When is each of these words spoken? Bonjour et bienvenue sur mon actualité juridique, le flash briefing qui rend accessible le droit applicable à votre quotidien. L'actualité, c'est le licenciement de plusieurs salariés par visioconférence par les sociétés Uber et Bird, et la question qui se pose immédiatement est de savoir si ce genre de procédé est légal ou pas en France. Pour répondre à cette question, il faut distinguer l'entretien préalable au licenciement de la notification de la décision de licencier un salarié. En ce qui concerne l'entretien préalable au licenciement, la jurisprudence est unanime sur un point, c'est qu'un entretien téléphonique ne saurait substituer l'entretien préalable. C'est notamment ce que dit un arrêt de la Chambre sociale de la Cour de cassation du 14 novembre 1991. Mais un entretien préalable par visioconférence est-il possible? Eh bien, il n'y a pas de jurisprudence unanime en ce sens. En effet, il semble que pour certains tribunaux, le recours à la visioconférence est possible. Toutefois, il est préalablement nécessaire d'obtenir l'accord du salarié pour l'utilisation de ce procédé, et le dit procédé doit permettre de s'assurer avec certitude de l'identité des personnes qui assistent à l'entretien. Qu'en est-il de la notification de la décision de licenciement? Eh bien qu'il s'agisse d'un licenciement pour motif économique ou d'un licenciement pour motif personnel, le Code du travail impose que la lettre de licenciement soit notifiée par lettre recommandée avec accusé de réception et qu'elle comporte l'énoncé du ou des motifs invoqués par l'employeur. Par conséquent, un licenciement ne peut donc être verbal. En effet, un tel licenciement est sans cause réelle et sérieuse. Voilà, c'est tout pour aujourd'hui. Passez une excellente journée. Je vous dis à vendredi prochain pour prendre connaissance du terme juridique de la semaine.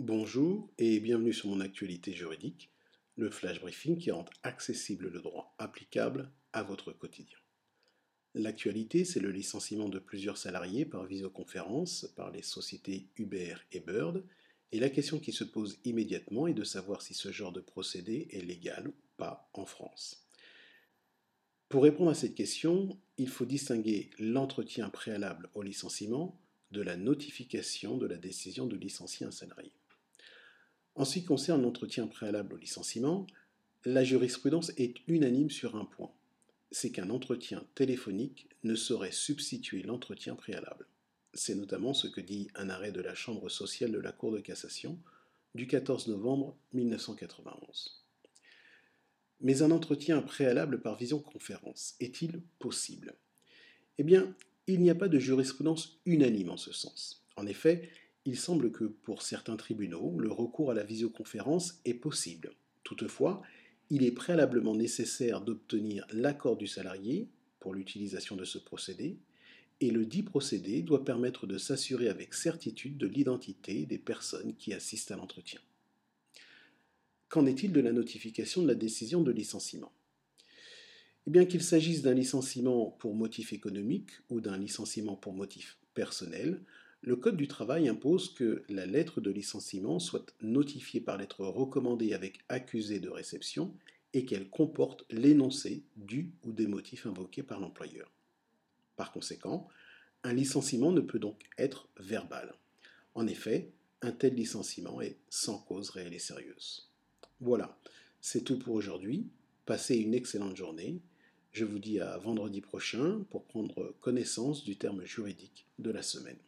Bonjour 0.00 0.68
et 0.76 0.98
bienvenue 0.98 1.32
sur 1.32 1.48
mon 1.48 1.60
actualité 1.60 2.12
juridique, 2.12 2.72
le 3.14 3.30
flash 3.30 3.60
briefing 3.60 3.96
qui 3.96 4.10
rend 4.10 4.24
accessible 4.42 5.08
le 5.08 5.20
droit 5.20 5.54
applicable 5.58 6.32
à 6.52 6.64
votre 6.64 6.92
quotidien. 6.92 7.38
L'actualité, 8.34 9.04
c'est 9.04 9.20
le 9.20 9.30
licenciement 9.30 9.88
de 9.88 10.00
plusieurs 10.00 10.36
salariés 10.36 10.84
par 10.84 11.04
visioconférence 11.04 12.12
par 12.16 12.32
les 12.32 12.42
sociétés 12.42 13.06
Uber 13.14 13.54
et 13.70 13.78
Bird, 13.78 14.24
et 14.72 14.80
la 14.80 14.90
question 14.90 15.20
qui 15.20 15.30
se 15.30 15.44
pose 15.44 15.78
immédiatement 15.84 16.48
est 16.48 16.54
de 16.54 16.64
savoir 16.64 17.00
si 17.00 17.14
ce 17.14 17.30
genre 17.30 17.52
de 17.52 17.60
procédé 17.60 18.26
est 18.32 18.44
légal 18.44 18.88
ou 18.88 18.94
pas 19.16 19.48
en 19.52 19.64
France. 19.64 20.26
Pour 21.68 21.84
répondre 21.84 22.10
à 22.10 22.14
cette 22.14 22.34
question, 22.34 22.98
il 23.16 23.28
faut 23.28 23.46
distinguer 23.46 24.10
l'entretien 24.18 24.90
préalable 24.90 25.50
au 25.54 25.62
licenciement 25.62 26.36
de 26.72 26.82
la 26.82 26.96
notification 26.96 27.96
de 27.96 28.06
la 28.08 28.16
décision 28.16 28.66
de 28.66 28.74
licencier 28.74 29.24
un 29.24 29.30
salarié. 29.30 29.70
En 30.94 31.04
ce 31.04 31.14
qui 31.14 31.24
concerne 31.24 31.62
l'entretien 31.62 32.06
préalable 32.06 32.54
au 32.54 32.56
licenciement, 32.56 33.26
la 33.84 34.04
jurisprudence 34.04 34.72
est 34.76 34.96
unanime 35.08 35.50
sur 35.50 35.76
un 35.76 35.84
point, 35.84 36.12
c'est 36.70 36.90
qu'un 36.90 37.10
entretien 37.10 37.64
téléphonique 37.74 38.48
ne 38.62 38.74
saurait 38.74 39.12
substituer 39.12 39.82
l'entretien 39.82 40.34
préalable. 40.34 40.86
C'est 41.32 41.54
notamment 41.54 41.94
ce 41.94 42.06
que 42.06 42.20
dit 42.20 42.48
un 42.54 42.70
arrêt 42.70 42.92
de 42.92 43.00
la 43.00 43.14
Chambre 43.14 43.48
sociale 43.48 43.92
de 43.92 43.98
la 43.98 44.12
Cour 44.12 44.32
de 44.32 44.40
cassation 44.40 44.98
du 45.54 45.66
14 45.66 46.08
novembre 46.08 46.56
1991. 46.72 48.04
Mais 49.40 49.62
un 49.62 49.70
entretien 49.72 50.22
préalable 50.22 50.80
par 50.80 50.96
visioconférence 50.96 51.96
est-il 52.00 52.40
possible? 52.58 53.14
Eh 53.98 54.04
bien, 54.04 54.34
il 54.66 54.80
n'y 54.80 54.90
a 54.90 54.94
pas 54.94 55.08
de 55.08 55.18
jurisprudence 55.18 56.00
unanime 56.06 56.50
en 56.50 56.56
ce 56.56 56.72
sens. 56.72 57.24
En 57.36 57.46
effet, 57.46 57.90
il 58.24 58.38
semble 58.38 58.72
que 58.72 58.84
pour 58.84 59.22
certains 59.22 59.56
tribunaux, 59.56 60.18
le 60.18 60.32
recours 60.32 60.70
à 60.70 60.74
la 60.74 60.84
visioconférence 60.84 61.80
est 61.84 61.94
possible. 61.94 62.52
Toutefois, 62.82 63.42
il 63.90 64.02
est 64.02 64.12
préalablement 64.12 64.74
nécessaire 64.74 65.40
d'obtenir 65.40 66.06
l'accord 66.10 66.56
du 66.56 66.66
salarié 66.66 67.28
pour 67.60 67.74
l'utilisation 67.74 68.36
de 68.36 68.44
ce 68.44 68.58
procédé, 68.58 69.18
et 69.80 69.90
le 69.90 70.06
dit 70.06 70.22
procédé 70.22 70.82
doit 70.82 71.04
permettre 71.04 71.46
de 71.46 71.58
s'assurer 71.58 72.08
avec 72.08 72.32
certitude 72.32 72.96
de 72.96 73.06
l'identité 73.06 73.86
des 73.86 73.98
personnes 73.98 74.54
qui 74.56 74.72
assistent 74.72 75.10
à 75.10 75.16
l'entretien. 75.16 75.60
Qu'en 77.28 77.46
est-il 77.46 77.72
de 77.72 77.80
la 77.80 77.92
notification 77.92 78.62
de 78.62 78.68
la 78.68 78.74
décision 78.74 79.22
de 79.22 79.32
licenciement? 79.32 79.92
Eh 81.26 81.30
bien 81.30 81.46
qu'il 81.46 81.62
s'agisse 81.62 82.02
d'un 82.02 82.14
licenciement 82.14 82.90
pour 82.98 83.14
motif 83.14 83.52
économique 83.52 84.10
ou 84.28 84.40
d'un 84.40 84.56
licenciement 84.56 85.16
pour 85.16 85.32
motif 85.32 85.78
personnel, 85.94 86.62
le 87.06 87.16
Code 87.16 87.36
du 87.36 87.48
travail 87.48 87.86
impose 87.86 88.32
que 88.32 88.64
la 88.70 88.86
lettre 88.86 89.20
de 89.20 89.30
licenciement 89.30 89.98
soit 89.98 90.34
notifiée 90.40 91.02
par 91.02 91.18
lettre 91.18 91.44
recommandée 91.44 92.14
avec 92.14 92.38
accusé 92.48 92.98
de 92.98 93.10
réception 93.10 93.74
et 94.14 94.24
qu'elle 94.24 94.48
comporte 94.48 95.04
l'énoncé 95.10 95.82
du 95.96 96.32
ou 96.44 96.52
des 96.52 96.66
motifs 96.66 97.04
invoqués 97.04 97.42
par 97.42 97.60
l'employeur. 97.60 98.10
Par 98.96 99.12
conséquent, 99.12 99.68
un 100.22 100.32
licenciement 100.32 100.92
ne 100.92 101.02
peut 101.02 101.18
donc 101.18 101.42
être 101.58 101.88
verbal. 102.00 102.54
En 103.14 103.26
effet, 103.26 103.70
un 104.00 104.12
tel 104.12 104.34
licenciement 104.34 105.02
est 105.02 105.18
sans 105.28 105.58
cause 105.58 105.90
réelle 105.90 106.14
et 106.14 106.18
sérieuse. 106.18 106.90
Voilà, 107.40 107.78
c'est 108.22 108.44
tout 108.44 108.58
pour 108.58 108.74
aujourd'hui. 108.74 109.28
Passez 109.66 109.96
une 109.96 110.14
excellente 110.14 110.56
journée. 110.56 111.02
Je 111.52 111.66
vous 111.66 111.78
dis 111.78 112.00
à 112.00 112.16
vendredi 112.16 112.62
prochain 112.62 113.26
pour 113.28 113.44
prendre 113.44 113.94
connaissance 114.00 114.64
du 114.64 114.76
terme 114.76 115.04
juridique 115.04 115.66
de 115.78 115.90
la 115.90 116.02
semaine. 116.02 116.38